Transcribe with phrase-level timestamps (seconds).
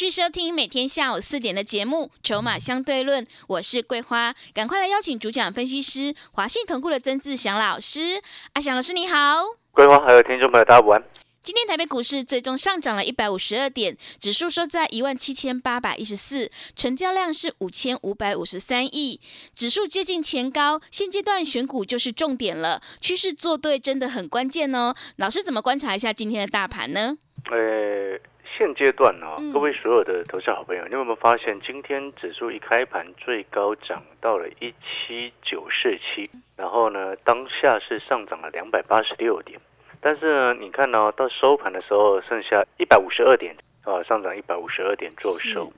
[0.00, 8.22] 欢迎持续收听每天下午四点的节目《筹码相对论》，我是桂花，赶快来邀请主讲分析师华信投顾的曾志祥老师。
[8.54, 11.04] 阿祥老师你好，桂花还有听众朋友大家午安。
[11.42, 19.20] 今天台北股市最终上涨了一百五十二点，指数收在一万七千八百一十四，成交量是五千五百五十三亿，
[19.54, 20.80] 指数接近前高。
[20.90, 24.94] 现阶段选股就是重点了，趋势做对真的很关键哦。
[25.16, 27.18] 老师怎么观察一下今天的大盘呢？
[27.50, 28.18] 呃，
[28.60, 29.50] 现阶段呢、嗯。
[29.54, 39.58] 各位所有的投资好朋友，你有没有发现今天指数一开盘最高涨到了一七九四七，然后呢，当下是上涨了两百八十六点，
[40.02, 45.64] 但是呢，你看呢、到收盘的时候剩下一百五十二点啊，上涨一百五十二点做收。
[45.64, 45.72] 是。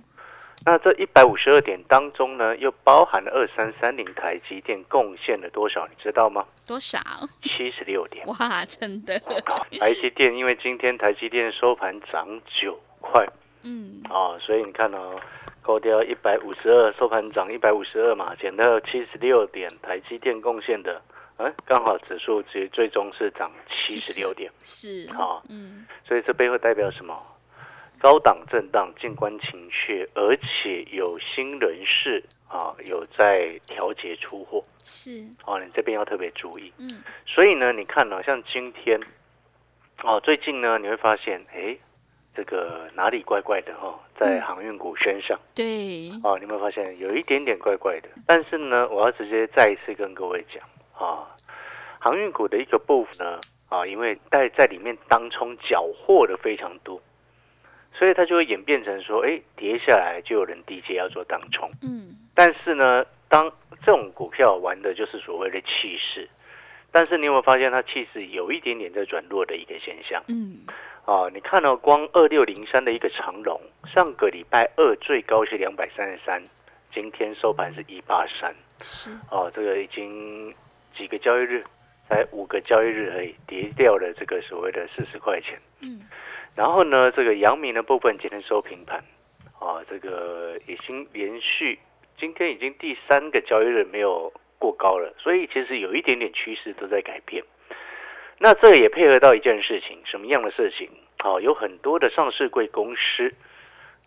[0.65, 5.87] 那这一百五十二点当中呢，又包含了二三三零台积电贡献了多少？
[5.89, 6.45] 你知道吗？
[6.67, 6.99] 多少？
[7.43, 8.25] 七十六点。
[8.27, 9.19] 哇，真的，
[9.81, 13.27] 台积电因为今天台积电收盘涨九块
[13.63, 15.21] 嗯，啊，所以你看哦，
[15.63, 21.03] 扣掉一百五十二，收盘涨一百五十二嘛，减掉七十六点，台积电贡献的，
[21.39, 27.21] 嗯，刚好指数最最终是涨七十六点，是，好嗯，所以这背后代表什么？
[28.03, 34.65] 高档震荡，静观情绪，而且有新人士啊，有在调节出货。
[34.83, 36.73] 是，啊，你这边要特别注意。
[36.79, 36.91] 嗯，
[37.25, 39.01] 所以呢，你看呢、像今天，
[40.03, 41.77] 哦，最近呢，你会发现，哎，
[42.35, 44.43] 这个哪里怪怪的哈、哦，在嗯。
[44.43, 48.09] 航运股身上，对，哦，你有没有发现有一点点怪怪的？
[48.27, 50.61] 但是呢，我要直接再一次跟各位讲，
[50.99, 51.23] 啊、
[52.01, 57.01] 航运股的一个部分呢，啊，因为在在里面当冲缴获的非常多，
[57.93, 61.71] 所以它就会演变成说，哎，跌下来就有人低阶要做当冲。
[61.83, 63.51] 嗯，但是呢，当
[63.85, 66.29] 这种股票玩的就是所谓的气势，
[66.91, 70.61] 但是你有没有发现它气势有一点点在转弱的一个现象嗯，
[71.05, 71.29] 啊？
[71.33, 76.43] 你看到、光二六零三的一个长龙，上个礼拜二最高是两百三十三，
[76.95, 80.55] 今天收盘是一八三，是，哦，这个已经
[80.97, 81.65] 几个交易日，
[82.09, 85.59] 才五个交易日而已，跌掉了这个所谓的四十块钱。
[85.81, 86.01] 嗯，
[86.55, 89.03] 然后呢，这个阳明的部分今天收平盘，
[89.59, 91.79] 啊，这个已经连续
[92.19, 97.43] 今天已经第三个交易日没有过高了，所以其实有一点点趋势都在改变。
[98.39, 100.91] 那这也配合到一件事情，什么样的事情？
[101.25, 103.33] 哦，有很多的上市贵公司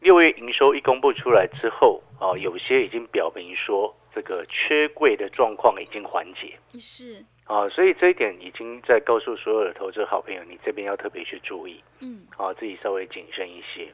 [0.02, 6.54] 六月营收一公布出来之后，啊，有些已经表明说这个缺柜的状况已经缓解。
[6.78, 13.88] 是，啊，所以这一点已经在告诉所有的投资好朋友，你这边要特别去注意，嗯，啊，自己稍微谨慎一些。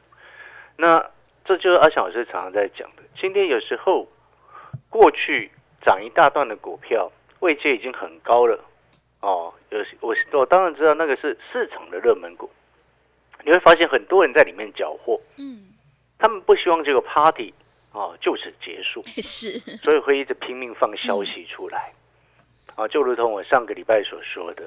[0.76, 1.10] 那
[1.44, 4.08] 这就是阿翔老师常常在讲的，今天有时候
[4.88, 5.50] 过去
[5.84, 8.58] 涨一大段的股票，位阶已经很高了，
[9.20, 12.50] 哦，有我我当然知道那个是市场的热门股，
[13.44, 15.74] 你会发现很多人在里面缴获，嗯，
[16.18, 17.52] 他们不希望这个 party
[17.92, 21.92] 啊就此结束， 是，所以会一直拼命放消息出来。
[22.74, 24.62] 啊，就如同我上个礼拜所说的，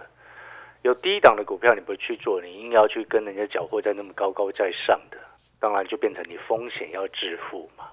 [0.84, 5.18] 有低档的股票你不去做，你硬要去跟人家缴获在那么高高在上的，
[5.60, 7.86] 当然就变成你风险要自负嘛，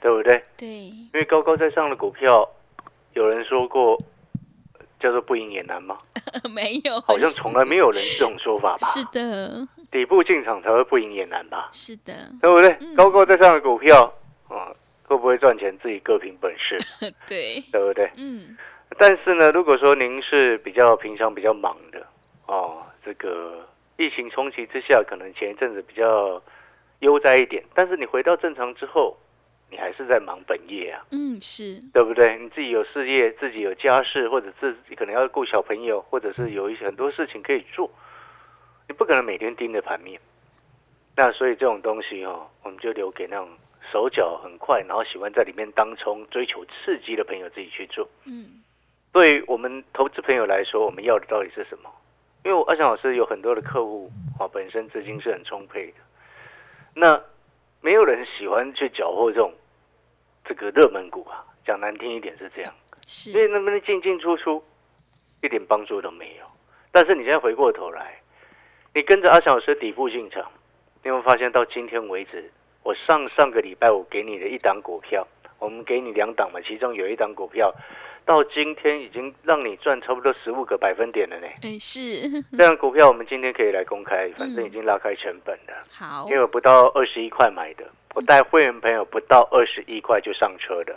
[0.00, 0.42] 对不对？
[0.56, 2.48] 对，因为高高在上的股票，
[3.14, 3.98] 有人说过
[5.00, 5.96] 叫做不赢也难吗？
[6.54, 8.86] 没有，好像从来没有人这种说法吧？
[8.88, 11.68] 是的，底部进场才会不赢也难吧？
[11.72, 12.76] 是的，对不对？
[12.80, 14.12] 嗯高高在上的股票，
[14.48, 14.72] 啊，
[15.04, 16.76] 会不会赚钱自己各凭本事，
[17.28, 18.10] 对，对不对？
[18.16, 18.56] 嗯，
[18.98, 22.06] 但是呢，如果说您是比较平常比较忙的
[22.46, 23.66] 哦，这个
[23.96, 26.42] 疫情冲击之下，可能前一阵子比较
[27.00, 29.16] 悠哉一点，但是你回到正常之后，
[29.70, 32.38] 你还是在忙本业啊，嗯，是，对不对？
[32.38, 37.90] 你自己有事业，自己有家事，或者自己可能要顾小朋友，或者是有一些很多事情可以做，
[38.88, 40.20] 你不可能每天盯着盘面。
[41.16, 43.48] 那所以这种东西哦，我们就留给那种
[43.92, 48.08] 手脚很快，然后喜欢在里面当冲、追求刺激的朋友自己去做。
[48.24, 48.62] 嗯，
[49.14, 51.88] 对于我们投资朋友来说，我们要的到底是什么？
[52.42, 55.94] 因为我阿翔老师有很多的客户啊，本身资金是很充沛的，
[56.94, 57.22] 那
[57.80, 59.54] 没有人喜欢去缴获这种
[60.44, 61.46] 这个热门股啊。
[61.64, 62.74] 讲难听一点是这样，
[63.28, 64.62] 因为能不能进进出出
[65.42, 66.44] 一点帮助都没有。
[66.90, 68.20] 但是你现在回过头来，
[68.92, 70.42] 你跟着阿翔老师底部进场，
[71.04, 72.50] 你有没有发现到今天为止，
[72.82, 75.24] 我上上个礼拜我给你的一档股票，
[75.64, 77.74] 我们给你两档嘛，其中有一档股票
[78.26, 81.46] 到今天已经让你赚差不多十五个百分点了呢。
[81.62, 85.72] 哎，是 这样股票我们今天可以来公开，反正已经拉开成本了。
[85.90, 87.84] 好因为我不到二十一块买的，
[88.14, 90.94] 我带会员朋友不到二十一块就上车的。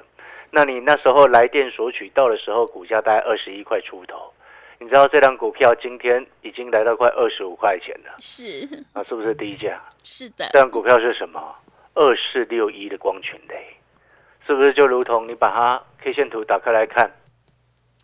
[0.52, 4.32] 那你那时候来电索取到的时候，股价大概二十一块出头。
[4.80, 9.82] 你知道这张股票今天已经来到快二十五块钱了，是啊，是不是低价？
[10.04, 11.56] 是的，这张股票是什么？
[11.96, 13.76] 二四六一的光群雷，
[14.48, 17.12] 是不是就如同你把它 K 线图打开来看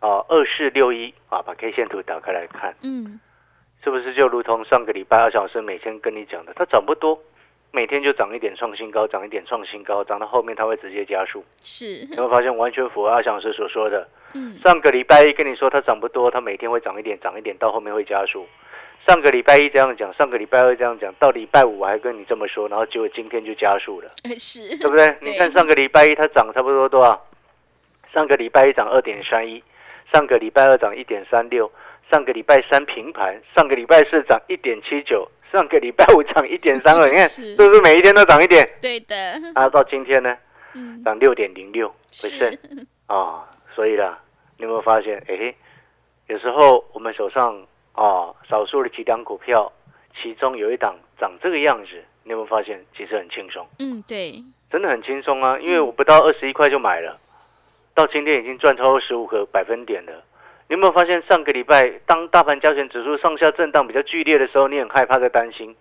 [0.02, 0.20] 啊？
[0.28, 3.18] 二四六一啊，把 K 线图打开来看，嗯，
[3.82, 7.18] 是不是就如同上个礼拜二小时每天跟你讲的，它涨不多，
[7.72, 11.42] 每天就涨一点创新高，涨一点创新高，涨到后面它会直接加速。
[11.62, 14.06] 是你会发现完全符合阿翔老师所说的。
[14.34, 18.46] 嗯上个礼拜一跟你说它涨不多，它每天会涨一点，涨一点，到后面会加速。
[19.06, 25.14] 上个礼拜一这样讲，上个礼拜二这样讲，到礼拜五我还跟你这么说，然后结果今天就加速了，哎是，对不对？
[25.22, 27.28] 你看上个礼拜一它涨差不多多少？
[28.14, 29.62] 上个礼拜一涨二点三一，
[30.12, 31.70] 上个礼拜二涨一点三六，
[32.10, 38.66] 上个礼拜三平盘，上个礼拜四涨一点七九，上个礼拜五涨一点三二，你看是是不是每一天都涨一点？
[38.82, 39.16] 对的，
[39.56, 40.38] 啊，到今天呢，
[40.76, 44.18] 嗯，涨六点零六是 percent 啊，所以啦，
[44.58, 45.22] 你有没有发现？
[45.28, 45.54] 哎，
[46.28, 47.62] 有时候我们手上
[47.94, 49.72] 啊，少数的几档股票，
[50.22, 52.84] 其中有一档长这个样子，你有没有发现？
[52.96, 55.58] 其实很轻松，嗯对，真的很轻松啊！
[55.60, 57.20] 因为我不到二十一块就买了，
[57.94, 60.24] 到今天已经赚超过十五个百分点了。
[60.68, 65.76] 你有没有发现上个礼拜当大盘加权指数上下震荡比较剧烈的时候，你很害怕、在担心？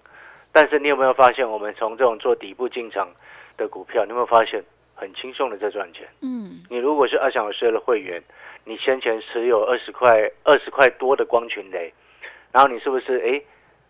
[0.50, 3.08] 但是你有没有发现，我们从这种做底部进场
[3.56, 4.62] 的股票，你有没有发现
[4.94, 6.06] 很轻松的在赚钱？
[6.20, 8.22] 嗯你如果是阿翔老师的会员，
[8.64, 11.94] 你先前持有二十块、二十块多的光群雷，
[12.52, 13.40] 然后你是不是哎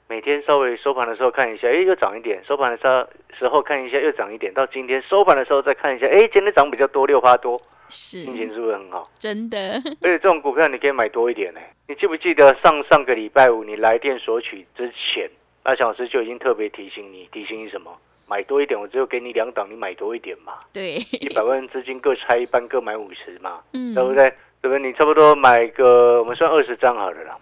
[0.08, 3.06] 每天稍微收盘的时候看一下，哎又涨一点；收盘的时候
[3.38, 9.08] 时候看一下又涨一点，到今天收盘的时候再看一下，哎 今天涨比较多，六趴多，是心情是不是很好？
[9.18, 9.58] 真的，
[10.02, 11.60] 而且这种股票你可以买多一点呢。
[11.88, 15.28] 你记不记得上上个礼拜五你来电索取之前，
[15.62, 17.90] 阿翔老师就已经特别提醒你，提醒你什么？
[18.26, 20.54] 买多一点，我只有给你两档，你买多一点嘛。
[20.72, 23.60] 对，一百万资金各拆一半，各买五十嘛。
[23.72, 24.30] 嗯对不对？
[24.62, 24.78] 对不对？
[24.78, 27.36] 你差不多买个，我们算二十张好了啦，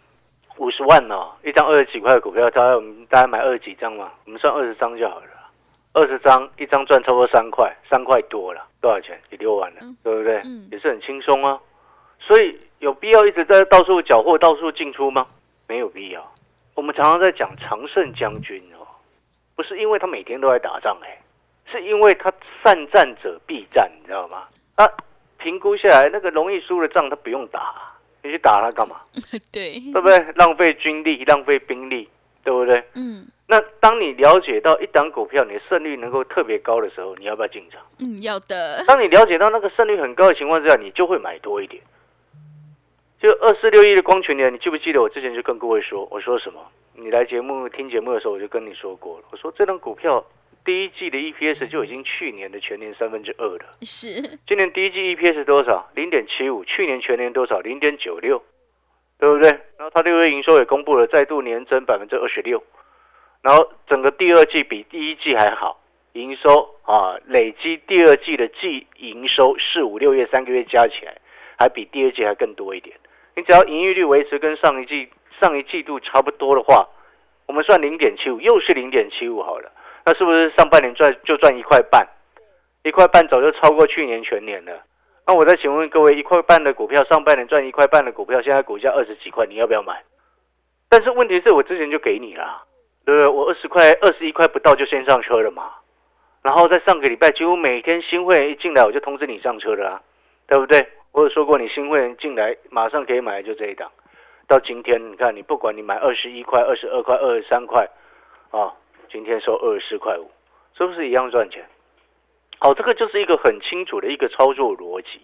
[0.61, 5.27] 五十万哦，一张二十几块的股票，大概我们大概买二十几张嘛，我们算二十张就好了。
[5.95, 9.19] 二十张，一张赚差不多三块，三块多了，多少钱？
[9.31, 10.37] 也六万了，嗯对不对？
[10.45, 11.59] 嗯也是很轻松啊。
[12.21, 15.27] 所以有必要一直在到处缴获、到处进出吗？
[15.67, 16.31] 没有必要。
[16.75, 18.87] 我们常常在讲常胜将军哦，
[19.57, 21.19] 不是因为他每天都在打仗哎、
[21.73, 22.31] 是因为他
[22.63, 24.43] 善战者必战，你知道吗？
[24.77, 24.87] 啊，
[25.39, 27.75] 评估下来，那个容易输的仗他不用打，
[28.23, 29.01] 你去打他干嘛？
[29.53, 30.19] 对，对不对？
[30.37, 32.09] 浪费军力，浪费兵力，
[32.45, 32.83] 对不对？
[32.95, 37.83] 嗯那当你了解到一档股票你的胜率能够特别高的时候，你要不要进场？
[37.99, 41.83] 嗯要的，当你了解到那个胜率很高的情况之下，你就会买多一点。
[43.21, 46.61] 就二四六一的光群联，你记不记得我之前就跟各位说，我说什么？
[46.95, 50.25] 你来节目听节目的时候，我就跟你说过了，我说这张股票
[50.65, 53.77] 第一季的 EPS 就已经去年的全年三分之二了。
[53.83, 55.91] 是，今年第一季 EPS 多少？
[55.95, 57.61] 零点七五，去年全年多少？
[57.61, 58.43] 零点九六，
[59.19, 59.51] 对不对？
[59.51, 62.63] 然后它六月营收也公布了，再度年增百分之二十六，
[63.43, 65.81] 然后整个第二季比第一季还好，
[66.13, 71.17] 营收啊累积第二季的季营收四五六月三个月加起来，
[71.59, 72.97] 还比第二季还更多一点。
[73.35, 75.09] 你只要盈利率维持跟上一季
[75.41, 76.87] 上一季度差不多的话，
[77.47, 79.73] 我们算零点七五，又是零点七五好了，
[80.05, 82.07] 那是不是上半年赚就赚一块半？
[82.83, 84.73] 一块半早就超过去年全年了。
[85.27, 90.03] 那我再请问各位，一块半的股票，上半年赚一块半的股票，现在股价二十几块，你要不要买？
[90.89, 92.65] 但是问题是我之前就给你了，
[93.05, 93.29] 对不对？
[93.29, 95.71] 我二十块、二十一块不到就先上车了嘛。
[96.43, 100.03] 然后在上个礼拜，几乎每天新会员一进来，我就通知你上车了啊，
[100.49, 100.85] 对不对？
[101.13, 103.91] 我有说过，你新会员进来马上可以买就这一档。
[104.49, 107.89] 到今天，你看你不管你买二十一块、二十二块、二十三块，
[108.51, 108.73] 啊，
[109.11, 110.31] 今天收二十四块五，
[110.79, 111.67] 是不是一样赚钱？
[112.61, 115.21] 好，这个就是一个很清楚的一个操作逻辑。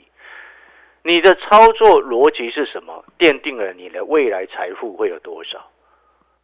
[1.03, 3.05] 你的操作逻辑是什么？
[3.17, 5.71] 奠定了你的未来财富会有多少。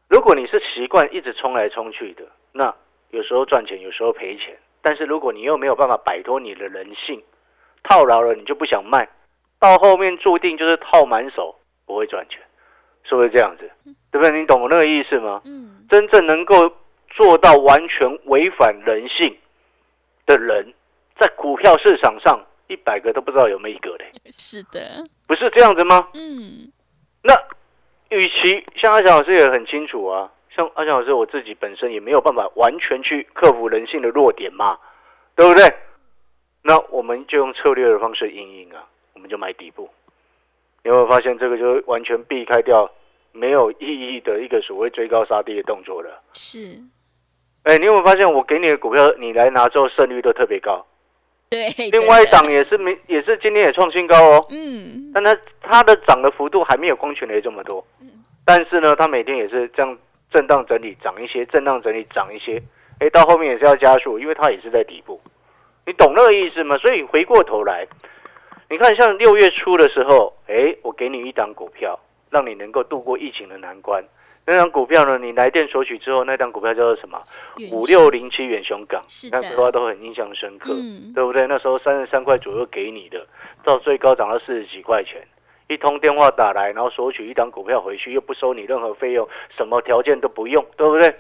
[0.08, 2.22] 如果你是习惯一直冲来冲去的，
[2.52, 2.72] 那
[3.10, 4.56] 有时候赚钱，有时候赔钱。
[4.80, 7.20] 但是如果你又没有办法摆脱你的人性，
[7.82, 9.08] 套牢了你就不想卖，
[9.58, 11.56] 到后面注定就是套满手，
[11.86, 12.40] 不会赚钱，
[13.02, 13.68] 是不是这样子？
[14.12, 14.30] 对不对？
[14.38, 15.42] 你懂我那个意思吗？
[15.44, 16.72] 嗯真正能够
[17.14, 19.36] 做到完全违反人性
[20.26, 20.72] 的人，
[21.18, 26.08] 在股票市场上一百个都不知道有没有一个嘞，是的，不是这样子吗？
[26.14, 26.72] 嗯
[27.22, 27.34] 那
[28.08, 34.78] 与其像阿翔老师也很清楚啊，像阿翔老师我自己本身也没有办法完全去克服人性的弱点嘛，
[35.36, 35.72] 对不对？
[36.62, 39.88] 那我们就用策略的方式应应啊，我们就买底部。
[40.84, 42.90] 你有没有发现这个就完全避开掉
[43.30, 46.22] 没有意义的一个所谓追高杀低的动作了？
[46.32, 46.80] 是，
[47.64, 50.84] 哎，你有没有发现我给你的股票，你来拿之后胜率都特别高？
[51.48, 54.46] 对，另外一档也是没，也是今天也创新高哦。
[54.50, 57.84] 嗯，但它它的涨的幅度还没有光全雷这么多，
[58.44, 59.98] 但是呢，它每天也是这样
[60.30, 62.60] 震荡整理涨一些，震荡整理涨一些，
[63.00, 65.20] 哎，到后面也是要加速，因为它也是在底部，
[65.84, 66.78] 你懂那个意思吗？
[66.78, 67.86] 所以回过头来，
[68.70, 72.00] 你看像六月初的时候，哎，我给你一档股票，
[72.30, 74.02] 让你能够度过疫情的难关。
[74.44, 77.22] 那张股票呢，你来电索取之后，那张股票叫做什么？
[77.70, 80.74] 五六零七远雄港，那时候都很印象深刻。
[80.74, 81.46] 嗯，对不对？
[81.46, 83.24] 那时候三十三块左右给你的，
[83.62, 85.22] 到最高涨到四十几块钱，
[85.68, 91.14] 一通电话打来，然后索取一张股票回去，又不收你任何费用，什么条件都不用，对不对？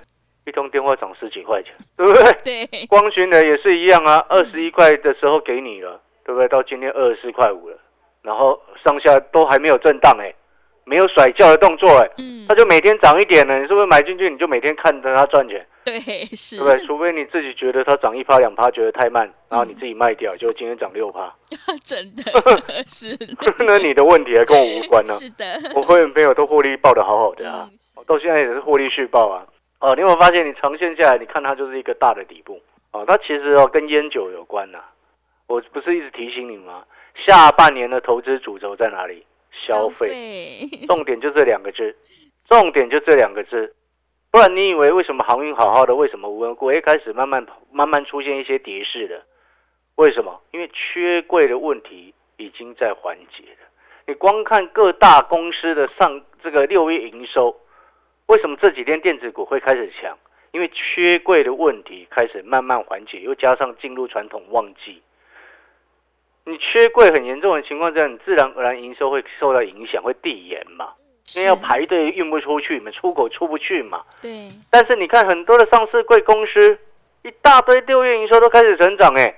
[0.44, 2.32] 一通电话涨十几块钱，对不对？
[2.66, 6.48] 对，光巡的也是一样啊，二十一块的时候给你了，对不对？
[6.48, 7.78] 到今天二十四块五了，
[8.22, 10.34] 然后上下都还没有震荡哎、
[10.84, 12.44] 没有甩轿的动作哎、嗯。
[12.48, 15.66] 它，就每天涨一点呢，你是不是买进去你就每天看着它赚钱？
[15.84, 15.92] 对，
[16.36, 16.86] 是，对不对？
[16.86, 21.32] 除非你自己觉得它涨一趴两趴觉得太慢，然后你自己卖掉，就今天涨六趴，
[21.84, 22.22] 真的
[22.86, 23.16] 是，
[23.60, 27.68] 那你的问题还跟我无关呢、是的，我会员朋友都获利报的好好的啊。
[27.96, 29.44] 嗯，到现在也是获利续报啊。
[29.80, 32.60] 哦，你有没有发现，你长线下来，你看它就是一个大的底部。
[32.92, 34.78] 哦，它其实哦跟烟酒有关呐、
[35.48, 36.84] 我不是一直提醒你吗？
[37.26, 39.24] 下半年的投资主轴在哪里？
[39.52, 40.68] 消费。
[40.88, 41.94] 重点就这两个字，
[42.48, 43.74] 重点就这两个字，
[44.30, 49.22] 不然你以为为什么航运好好的，为什么无人股一开始慢慢慢慢出现一些跌势的？
[49.96, 50.40] 为什么？
[50.50, 53.68] 因为缺柜的问题已经在缓解了。
[54.06, 57.54] 你光看各大公司的上这个六月营收，
[58.26, 60.18] 为什么这几天电子股会开始强？
[60.50, 65.00] 因为缺柜的问题开始慢慢缓解，又加上进入传统旺季。
[66.44, 70.88] 你缺柜很严重的情况下，你自然而然营收会受到影响，会递延嘛，
[71.36, 74.02] 因为要，排队运不出去你们，出口出不去嘛。
[74.20, 76.76] 对，但是你看很多的上市贵公司，
[77.22, 79.32] 一大堆六月营收都开始成长，哎，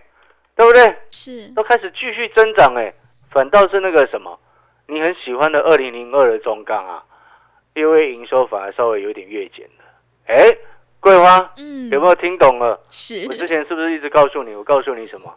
[0.57, 0.97] 对不对？
[1.11, 2.93] 是，都开始继续增长，哎，
[3.31, 4.39] 反倒是那个什么，
[4.87, 7.05] 你很喜欢的二零零二的中钢啊，
[7.75, 9.85] 六月营收反而稍微有点月减了。
[10.27, 10.51] 哎，
[11.01, 12.81] 桂花嗯，有没有听懂了？
[12.91, 14.55] 是我，之前是不是一直告诉你？
[14.55, 15.31] 我告诉你什么？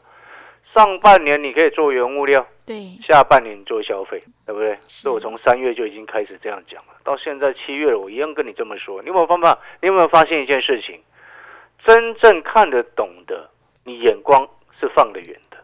[0.77, 4.77] 上半年你可以做原物料，对，下半年做消费，对不对？
[4.83, 9.01] 所以我从三月就已经开始这样讲了，到现在七月了，我一样跟你这么说。
[9.01, 9.57] 你有没有办法？
[9.81, 11.01] 你有没有发现一件事情？
[11.83, 13.49] 真正看得懂的，
[13.85, 14.47] 你眼光
[14.79, 15.57] 是放得远的，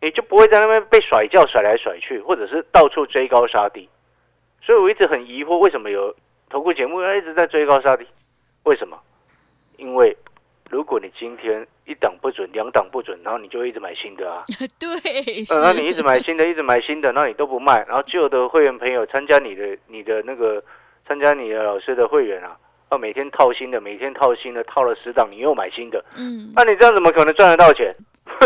[0.00, 3.88] 你就不会在那边被甩轿甩来甩去，或者是到处追高杀低。
[4.60, 6.12] 所以我一直很疑惑，为什么有
[6.50, 8.04] 投顾节目一直在追高杀低？
[8.64, 8.98] 为什么？
[9.76, 10.16] 因为
[10.70, 14.44] 如果你今天一档不准，两档不准，然后你就一直买新的啊。
[14.78, 14.88] 对，
[15.54, 20.62] 呃，那，你一直买新的，一直买新的，那你都不卖，然后旧的会员朋友参加你的你的那个
[21.06, 22.56] 参加你的老师的会员啊，
[22.88, 27.92] 啊每天套新的，每天套新的，套了十档，你又买新的，嗯那你这样怎么可能赚得到钱？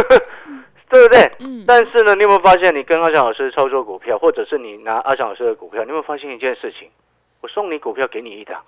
[0.91, 1.21] 对不对？
[1.39, 6.89] 嗯，但是呢，你有没有发现，你跟阿翔老师操作股票，或者是你拿阿翔老师的股票，你有没有发现一件事情？
[7.41, 8.61] 我送你股票给你一档，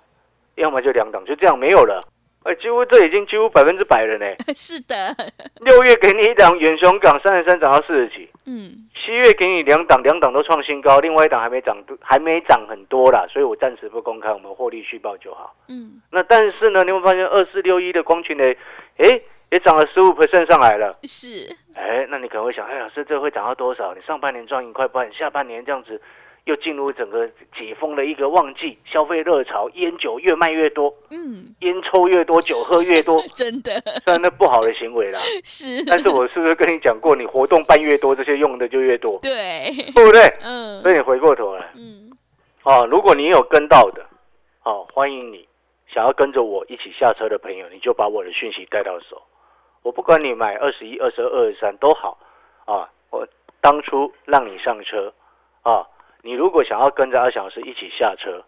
[0.55, 2.01] 要么就两档，就这样没有了。
[2.43, 4.25] 哎，几乎这已经几乎百分之百了呢。
[4.55, 5.15] 是的，
[5.61, 15.55] 六月给你一档远雄港三十三涨到四十几，嗯，七月给你两档，两档都创新高，另外一档还没涨，还没涨很多啦，所以我暂时不公开，我们获利续报就好。
[15.69, 18.43] 嗯，那但是呢，你会发现二四六一的光群呢，
[18.97, 20.91] 哎，也涨了十五 percent 上来了。
[21.03, 23.93] 是，哎，那你可能会想，哎，老师这会涨到多少？
[23.93, 26.01] 你上半年赚一块半，下半年这样子
[26.45, 33.71] 又进入整个解封的一个旺季，消费热潮，烟酒越卖越多，嗯，烟抽越多，酒喝越多， 真的。
[34.03, 40.21] 虽然那不好的行为啦， 是，但是我是不是跟你讲过，你活动办越多，这些用的就越多，对，对不对？
[40.41, 40.81] 嗯。
[40.81, 42.11] 所以你回过头来，嗯，
[42.63, 44.05] 哦，如果你有跟到的，
[44.63, 45.47] 哦，欢迎你
[45.87, 49.21] 想要跟着我一起下车的朋友，你就把我的讯息带到手。
[49.81, 52.17] 我不管你买二十一、二十二、二十三都好，
[52.65, 53.27] 啊，我
[53.61, 55.13] 当初让你上车，
[55.61, 55.85] 啊，
[56.25, 58.41] 你如果想要跟着阿翔老师一起下车，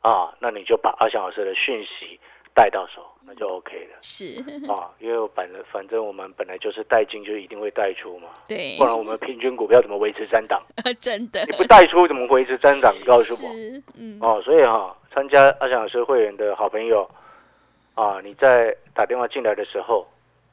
[0.00, 2.18] 啊，那你就把阿翔老师的讯息
[2.54, 3.98] 带到手，那就 OK 了。
[4.00, 4.40] 是，
[4.72, 10.62] 啊，因为我本来反正我们本来就是带进就一定会带出嘛，对不，然我们平均股票怎么维持三档？
[10.98, 12.90] 真的你不带出怎么维持三档？
[12.98, 13.52] 你告诉我。
[13.52, 17.06] 是，嗯，哦，所以哈、参加阿翔老师会员的好朋友
[17.94, 20.06] 啊，你在打电话进来的时候，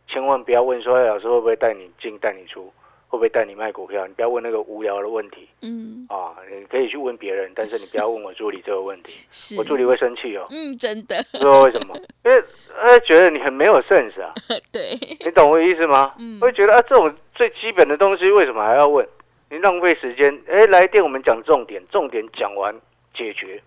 [0.06, 2.70] 千万不要问说，哎，老师会不会带你进、带你出？
[3.10, 4.06] 会不会带你卖股票？
[4.06, 6.36] 你不要问那个无聊的问题嗯，啊！
[6.52, 10.46] 你可以去问别人，但是你不要问我助理这个问题， 是，我助理会生气哦。
[10.50, 11.96] 嗯，真的，不知道为什么，
[12.26, 12.44] 因为
[12.80, 14.34] 他觉得你很没有 sense 啊，
[14.72, 16.14] 对，你懂我意思吗？
[16.20, 19.08] 嗯会觉得啊，这种最基本的东西为什么还要问？
[19.50, 20.38] 你浪费时间。
[20.48, 22.76] 哎，来电我们讲重点，重点讲完
[23.14, 23.62] 解决，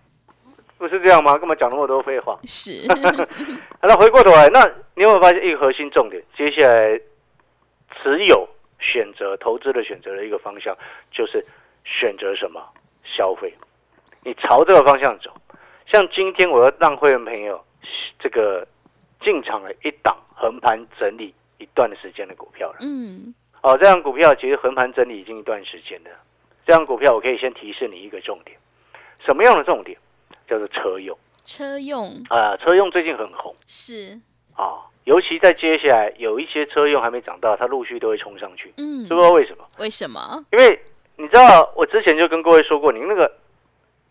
[0.77, 1.35] 不是这样吗？
[1.39, 2.37] 干嘛讲那么多废话？
[2.43, 2.87] 是，
[3.81, 6.21] 好了，回过头来，那你有没有发现一个核心重点？
[6.37, 7.01] 接下来
[8.03, 8.47] 持有、
[8.81, 10.75] 选择、投资的选择的一个方向，
[11.11, 11.45] 就是
[11.85, 12.61] 选择什么
[13.05, 13.53] 消费。
[14.23, 15.31] 你朝这个方向走。
[15.85, 17.63] 像今天我要让会员朋友
[18.19, 18.67] 这个
[19.21, 22.77] 进场了一档横盘整理一段的时间的股票了。
[22.81, 26.09] 嗯，哦，这样股票其实横盘整理已经一段时间了。
[26.65, 28.57] 这样股票我可以先提示你一个重点，
[29.25, 29.97] 什么样的重点？
[30.47, 33.55] 叫做车用车用啊、车用最近很红。
[33.65, 34.19] 是，
[34.53, 39.65] 啊，尤其在接下来有一些车用还没涨到，它陆续都会冲上去，嗯知，不知道为什么？
[39.79, 40.45] 为什么？
[40.51, 40.79] 因为
[41.17, 43.31] 你知道，我之前就跟各位说过，您那个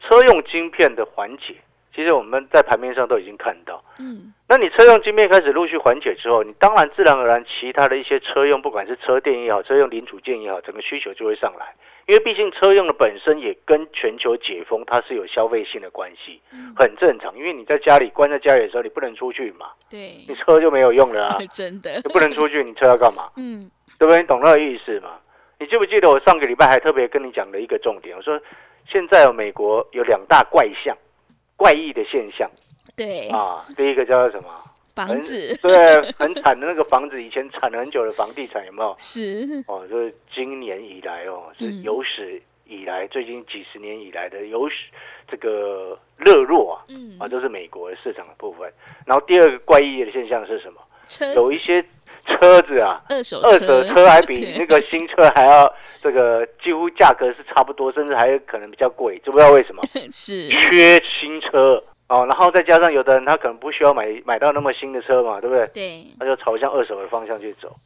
[0.01, 1.55] 车用晶片的缓解，
[1.95, 3.83] 其实我们在盘面上都已经看到。
[3.99, 11.75] 嗯，那你车用晶片开始陆续缓解之后，你当然自然而然，其他的一些车用，不管是车电也好，车用零组件也好，整个需求就会上来。
[12.11, 17.33] 因为毕竟车用的本身也跟全球解封它是有消费性的关系，嗯很正常。
[17.38, 21.38] 因为你在家里关在家里的时候，你不能出去嘛，对你，车就没有用了啊。
[21.55, 23.31] 真的，你不能出去，你车要干嘛？
[23.37, 24.23] 嗯，对不对？
[24.23, 25.21] 你懂那个意思吗？
[25.61, 28.17] 你记不记得我上个礼拜还特别跟你讲了一个重点？
[28.17, 28.40] 我说
[28.88, 30.97] 现在有美国有两大怪象、
[31.55, 32.50] 怪异的现象
[32.97, 33.64] 对，啊。
[33.76, 34.49] 第一个叫做什么？
[34.95, 38.95] 房子对，很惨的那个房子，以前产了很久的房地产有没有？
[38.99, 44.87] 是，哦，就是今年以来哦，是嗯有史以来、最近几十年以来的有史
[45.29, 48.73] 这个热络啊嗯啊，，都是美国的市场的部分。
[49.07, 50.81] 然后第二个怪异的现象是什么？
[51.35, 51.85] 有一些
[52.27, 59.83] 车子啊，二手二手车还比那个新车还要这个几乎价格是差不多，甚至还有可能比较贵，知不知道为什么？
[60.13, 65.64] 是，缺新车哦，然后再加上有的人他可能不需要买买到那么新的车嘛，对不对？
[65.69, 67.76] 对，他就朝向二手的方向去走。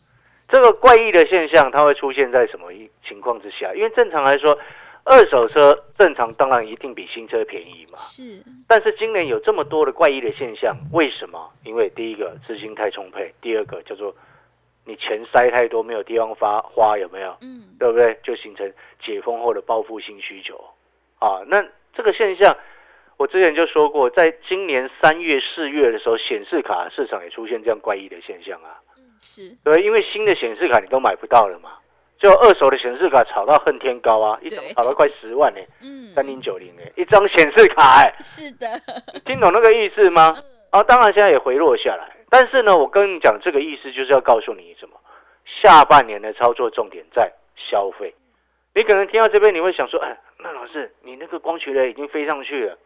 [0.48, 3.74] 这个怪异的现象，它会出现在什么一情况之下？
[3.74, 4.58] 因为正常来说，
[5.04, 7.98] 二手车正常当然一定比新车便宜嘛。
[7.98, 11.50] 是，但是今年有这么多的怪异的现象，为什么？
[11.62, 14.14] 因为第一个资金太充沛，第二个叫做
[14.86, 17.36] 你钱塞太多，没有地方发花，有没有？
[17.42, 18.18] 嗯，对不对？
[18.22, 18.70] 就形成
[19.02, 20.62] 解封后的报复性需求
[21.18, 21.42] 啊。
[21.46, 21.62] 那
[21.94, 22.54] 这个现象，
[23.16, 28.80] 我之前就说过，在今年三月、四月的时候，显示卡市场也出现这样怪异的现象啊。
[28.96, 31.70] 嗯是，对，因为新的显示卡你都买不到了嘛，
[32.18, 38.66] 就二手的显示卡炒到恨天高啊，一张炒到快十万呢、嗯，三零九零哎，一张显示卡哎、是的，
[39.14, 40.36] 你听懂那个意思吗？
[40.70, 45.00] 啊，当然现在也回落下来，但是呢，我跟你讲这个意思就是要告诉你什么？
[45.62, 48.14] 下半年的操作重点在消费。
[48.74, 52.76] 你可能听到这边你会想说，哎，那老师你那个光学雷已经飞上去了，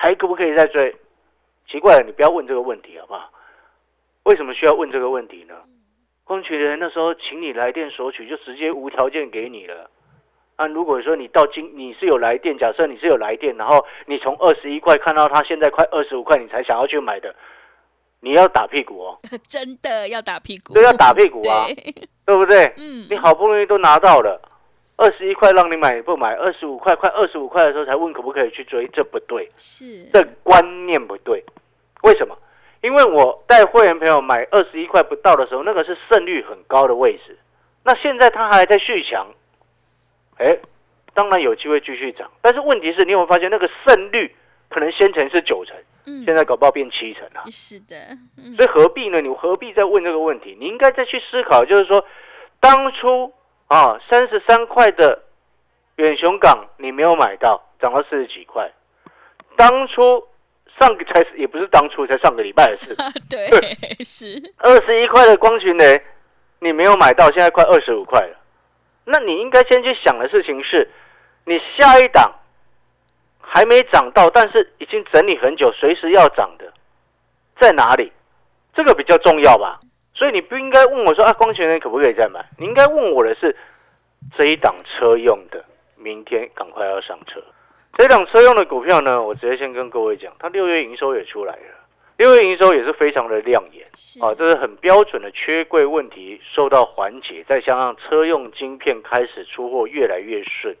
[0.00, 0.96] 还可不可以再追？
[1.68, 3.30] 奇怪了，你不要问这个问题好不好？
[4.22, 5.54] 为什么需要问这个问题呢？
[6.24, 9.90] 光学雷那时候请你来电索取，就直接无条件给你了。
[10.56, 17.34] 那、如果说你到今你是有来电，假设你是有来电，然后你从二十一块看到他现在快二十五块，你才想要去买的，
[18.20, 22.72] 你要打屁股哦， 真的要打屁股，对要打屁股啊 对，对不对？
[22.78, 24.40] 嗯，你好不容易都拿到了，
[25.00, 31.42] 二十一块让你买你不买，二十五块快二十五块的时候才问可不可以去追，这不对，是，这观念不对。
[32.02, 32.36] 为什么？
[32.82, 37.38] 因为我带会员朋友买二十一块不到的时候，那个是胜率很高的位置。
[37.82, 39.26] 那现在它还在续强，
[40.36, 40.58] 哎，
[41.14, 42.30] 当然有机会继续涨。
[42.42, 44.36] 但是问题是你有没有发现那个胜率
[44.68, 47.96] 可能先前是九成，嗯，现在搞不好变七成了、是的，
[48.36, 49.22] 嗯，所以何必呢？
[49.22, 50.54] 你何必再问这个问题？
[50.60, 52.04] 你应该再去思考，就是说，
[52.60, 53.32] 当初
[53.70, 55.22] 啊三十三块的
[55.96, 58.68] 远雄港你没有买到，涨到四十几块。
[59.56, 60.26] 当初
[60.78, 62.96] 上个才也不是当初，才上个礼拜的事，
[63.30, 66.02] 对，是，二十一块的光群雷
[66.58, 68.36] 你没有买到，现在快二十五块了。
[69.04, 70.90] 那你应该先去想的事情是，
[71.44, 72.32] 你下一档
[73.40, 76.72] 还没涨到，但是已经整理很久，随时要涨的
[77.60, 78.12] 在哪里？
[78.74, 79.78] 这个比较重要吧。
[80.20, 82.44] 所以你不应该问我说啊，光学人可不可以再买？
[82.58, 83.56] 你应该问我的是
[84.36, 85.64] 这一档车用的，
[85.96, 87.42] 明天赶快要上车。
[87.96, 91.74] 这一档车用的股票呢，我直接先跟各位讲，它六月营收也出来了，
[92.18, 93.86] 六月营收也是非常的亮眼。
[94.20, 100.76] 啊，这是很标准的缺柜问题受到缓解，再加上车用晶片开始出货越来越顺，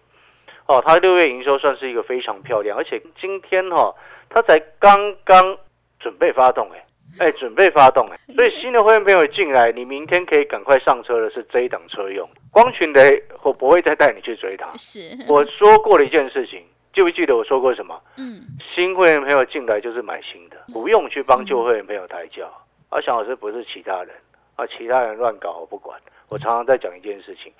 [0.66, 3.94] 哦，它六月营收算是一个非常漂亮，而且今天哈、
[4.28, 5.56] 它才刚刚
[5.98, 6.84] 准备发动，哎，
[7.18, 14.70] 哎，准备发动哎，所以新的会员朋友进来，你明天可以赶快上车的是这一档车用光群雷，我不会再带你去追它。
[14.76, 18.00] 是，我说过了一件事情，记不记得我说过什么？
[18.16, 18.42] 嗯，
[18.74, 22.50] 新会员朋友进来就是买新的，不用去帮旧会员朋友抬轿。
[22.90, 24.10] 阿翔老师不是其他人
[24.56, 26.00] 啊，其他人乱搞我不管。
[26.28, 27.52] 我常常在讲一件事情，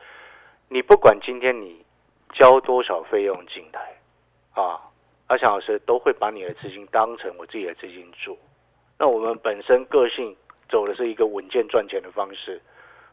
[0.68, 1.84] 你不管今天你
[2.32, 3.80] 交多少费用进来
[4.54, 4.80] 啊，
[5.26, 8.36] 阿翔老师都会把你的资金当成我自己的资金做。
[9.00, 10.36] 那我们本身个性
[10.68, 12.60] 走的是一个稳健赚钱的方式，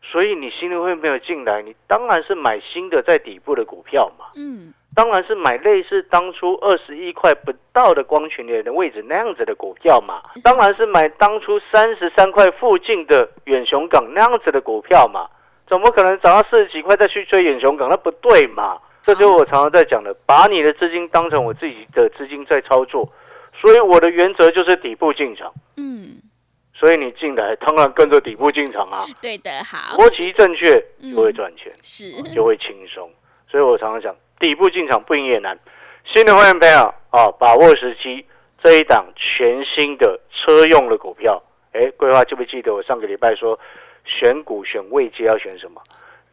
[0.04, 4.26] 所以你新的会没有进来，你当然是买新的在底部的股票嘛。
[4.36, 10.21] 嗯，当然是买类似当初二十一块不到的光群联的位置那样子的股票嘛。
[10.43, 15.26] 当然是买当初三十三块附近的远雄港那样子的股票嘛。
[15.69, 17.88] 怎么可能涨到四十几块再去追远雄港？
[17.89, 18.78] 那不对嘛。
[19.04, 23.10] 这就是我常常在讲的，把你的资金当成我自己的资金在操作。
[23.60, 25.54] 所以我的原则就是底部进场。
[25.76, 26.17] 嗯，
[26.74, 29.06] 所以你进来当然跟着底部进场啊。
[29.22, 33.10] 对的，好，国旗正确就会赚钱，是，就会轻松。
[33.50, 35.58] 所以我常常讲，底部进场不赢也难。
[36.06, 38.26] 新的会员朋友啊，把握时机，
[38.63, 41.41] 这一档全新的车用的股票，
[41.74, 43.60] 哎，规划记不记得我上个礼拜说，
[44.06, 45.82] 选股选位阶要选什么？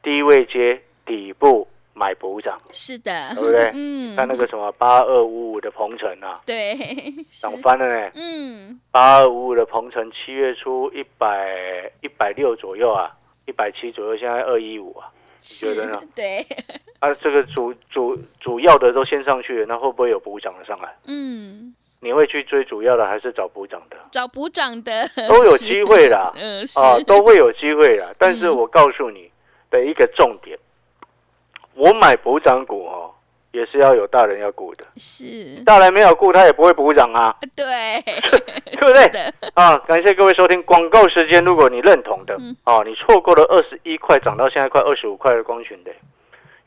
[0.03, 3.71] 低位阶底部买补涨，是的，对不对？
[3.75, 6.77] 嗯，看那个什么八二五五的鹏程啊，对，
[7.31, 8.11] 涨翻了呢。
[8.15, 13.11] 嗯，八二五五的鹏程七月初一百一百六左右啊，
[13.47, 15.09] 一百七左右，现在二一五啊。
[15.47, 16.01] 你觉得呢？
[16.15, 16.39] 对，
[17.01, 20.89] 啊，这个主主主要的都先上去了，那会不会有补涨的上来？
[21.07, 23.97] 嗯，你会去追主要的，还是找补涨的？
[24.11, 25.07] 找补涨的？
[25.29, 25.67] 都有是。
[25.67, 26.81] 机会啦，嗯，是。
[26.81, 28.11] 啊，都会有机会啦。
[28.19, 28.57] 但是嗯。
[28.57, 29.31] 我告诉你
[29.71, 30.59] 的一个重点，
[31.75, 33.11] 我买补涨股哦，
[33.53, 37.37] 也是要有大人要顾的，是，大人没有顾，他也不会补涨啊。
[37.57, 38.01] 对，
[38.65, 41.45] 对不对，啊，感谢各位收听广告时间。
[41.45, 45.93] 如果你认同的嗯，啊，你错过了二十一块涨到现在快二十五块的光群的，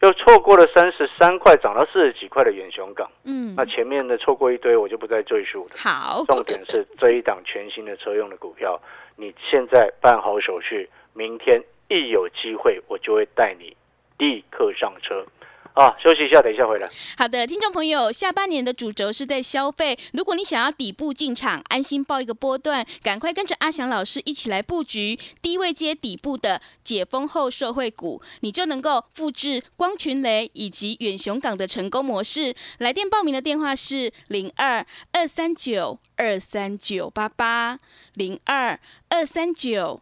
[0.01, 3.53] 又错过了三十三块涨到四十几块的远雄港，嗯。
[3.57, 5.75] 那，前面的错过一堆，我就不再赘述了。
[5.77, 8.79] 好，重点是这一档全新的车用的股票，
[9.15, 13.75] 你现在办好手续，明天一有机会，我就会带你
[14.17, 15.25] 立刻上车。
[15.73, 16.89] 啊，休息一下，等一下回来。
[17.15, 19.95] 好的，听众朋友，下半年的主轴是在消费。
[20.11, 32.55] 如果你想要底部进场，安心报一个波段，赶快跟着阿翔老师一起来布局低位接底部的解封后社会股，你就能够复制光群雷以及远雄港的成功模式。
[32.79, 37.77] 来电报名的电话是零二二三九二三九八八
[38.15, 40.01] 零二二三九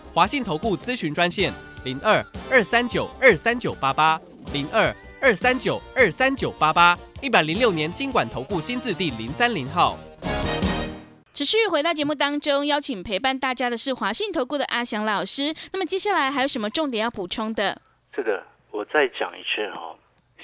[0.13, 1.53] 华信投顾咨询专线
[1.85, 2.21] 零二
[2.51, 4.19] 二三九二三九八八
[4.51, 9.97] 零二二三九二三九八八，一百零六年经管投顾新字第零三零号。
[11.33, 15.53] 持续回到节目当中，邀请陪伴大家的是华信投顾的阿翔老师。
[15.71, 17.81] 那么接下来还有什么重点要补充的？
[18.13, 19.95] 是的，我再讲一次哈、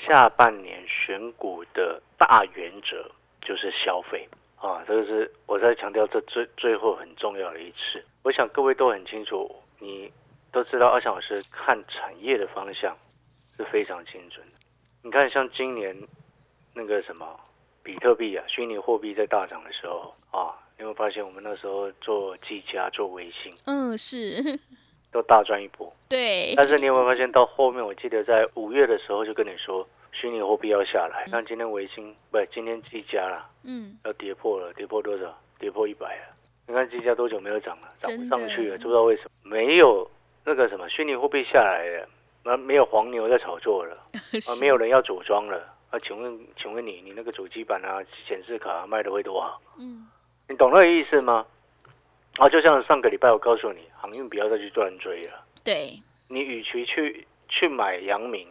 [0.07, 4.25] 下半年选股的大原则就是消费
[4.55, 8.01] 啊，这个是我在强调这最最后很重要的一次。
[8.27, 10.11] 我想各位都很清楚，你
[10.51, 12.93] 都知道阿强老师看产业的方向
[13.55, 14.51] 是非常精准的。
[15.01, 15.95] 你看，像今年
[16.73, 17.25] 那个什么
[17.81, 24.59] 比特币啊，虚拟货币在大涨的时候啊，你会发现我们那时候做技嘉、做微信嗯，是
[25.09, 25.89] 都大赚一波。
[26.09, 31.25] 对，但是你有没有发现，到后面我记得在五月的时候就跟你说，虚拟货币要下来。
[31.31, 35.33] 那今天维新不，今天技嘉啦，嗯，要跌破了，跌破多少？
[35.57, 36.33] 跌破一百了。
[36.67, 37.87] 你看金价多久没有涨了？
[38.01, 39.29] 涨不上去了，知不知道为什么？
[39.43, 40.09] 没有
[40.43, 42.07] 那个什么虚拟货币下来了，
[42.43, 45.73] 那没有黄牛在炒作了， 啊，没有人要组装了。
[45.89, 49.61] 啊，请问，请问你，你那个主机板啊、显示卡、啊、卖的会多好？
[49.79, 50.05] 嗯，
[50.49, 51.45] 你懂那个意思吗？
[52.35, 55.45] 啊，就像上个礼拜我告诉你，航运不要再去乱追了。
[55.63, 58.45] 对，你与其去去买阳明，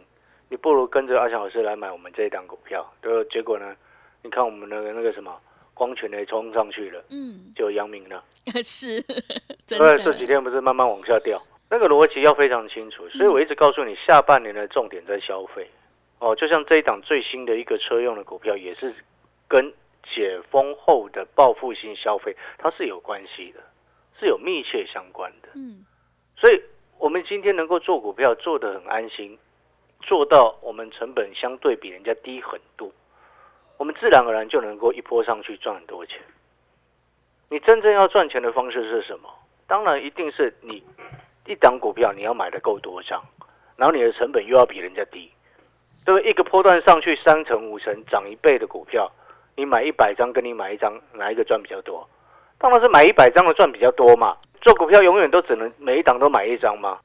[0.49, 2.91] 你不如跟着阿强老师来买我们这一档股票。
[3.01, 3.75] 对，结果呢，
[4.23, 5.39] 你看我们那个那个什么
[5.77, 8.23] 光全雷冲上去了，嗯，就阳明了，
[8.63, 9.01] 是
[9.67, 13.07] 真因为的，这几天不是慢慢往下掉，那个逻辑要非常清楚。
[13.09, 15.69] 所以我一直告诉你，下半年的重点在消费。
[16.19, 18.93] 哦，就像这一档最新的一个车用的股票，也是
[19.47, 19.71] 跟
[20.03, 23.59] 解封后的报复性消费它是有关系的。
[24.19, 25.49] 是有密切相关的。
[25.53, 25.85] 嗯，
[26.35, 26.59] 所以
[26.97, 29.37] 我们今天能够做股票做得很安心，
[30.01, 32.91] 做到我们成本相对比人家低很多，
[33.77, 36.19] 我们自然而然就能够一波上去赚很多钱。
[37.49, 39.29] 你真正要赚钱的方式是什么？
[39.67, 40.83] 当然一定是你
[41.45, 43.21] 一档股票你要买的够多张，
[43.75, 45.31] 然后你的成本又要比人家低，
[46.05, 46.29] 对不对？
[46.29, 49.11] 一个波段上去三成五成涨一倍的股票，
[49.55, 52.07] 你买一百张跟你买一张哪一个赚比较多？
[52.57, 54.37] 当然是买一百张的赚比较多嘛。
[54.61, 56.99] 做股票永远都只能每一档都买一张吗？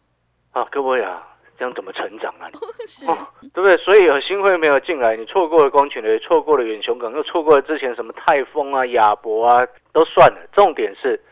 [0.52, 1.32] 啊，各位啊，
[1.62, 2.51] 这样怎么成长啊？
[2.88, 3.16] 是，哦，
[3.55, 3.77] 对不对？
[3.77, 10.40] 所以有新会没有进来，你错过了光群雷，错过了远雄港，又错过了之前什么泰丰啊、亚博啊，都算了。
[10.53, 11.22] 重点是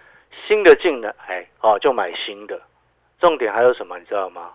[0.46, 2.60] 新的进来，哎，哦，就买新的。
[3.18, 4.50] 重点还有什么，你知道吗？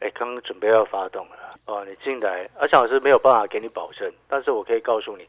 [0.00, 1.36] 哎，刚刚准备要发动了，
[1.66, 5.28] 哦，你进来，阿强老师没有办法给你保证，但是我可以告诉你，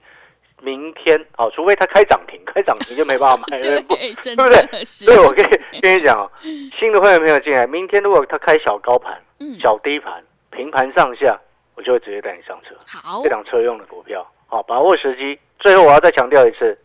[0.62, 4.86] 明天哦，除非他开涨停，开涨停就没办法买 对，对不对？
[4.86, 6.32] 所以我跟你跟你讲哦，
[6.80, 11.40] 新的会员朋友进来，明天如果他开小高盘、嗯，小低盘、平盘上下，
[11.76, 12.76] 我就会直接带你上车。
[12.86, 15.38] 好这，辆车用的股票，好，把握时机。
[15.60, 16.78] 最后我要再强调一次，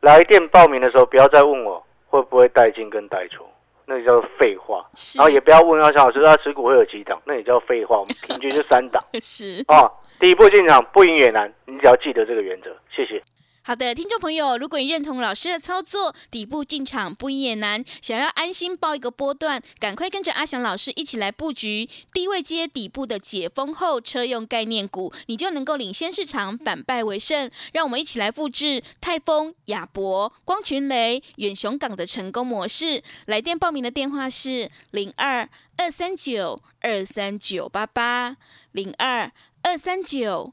[0.00, 3.44] 来电报名的时候不要再问我会不会带进跟带出，
[3.86, 4.84] 那叫废话。
[5.16, 7.98] 然后也不要问阿强老师他持股会有几档，那也叫废话。
[7.98, 9.64] 我们平均就三档 是。
[9.68, 9.90] 啊。
[10.20, 12.74] 第一步进场不赢也难，你只要记得这个原则。
[12.88, 13.22] 谢谢。
[13.66, 27.50] 好的，听众朋友，如果你认同老师的操作，底部进场不也难，想要安心报一个波段，赶快跟着阿翔老师一起来布局低位接底部的解封后车用概念股，你就能够领先市场，反败为胜。
[27.72, 33.02] 让我们一起来复制泰丰、亚博、光群雷、远雄港的成功模式。
[33.24, 35.48] 来电报名的电话是零二
[35.78, 38.36] 二三九二三九八八
[38.72, 40.52] 零二二三九。